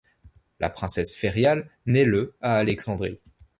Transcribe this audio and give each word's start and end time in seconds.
La 0.59 0.71
princesse 0.71 1.15
Ferial 1.15 1.69
naît 1.85 2.05
le 2.05 2.33
à 2.41 2.55
Alexandrie. 2.57 3.19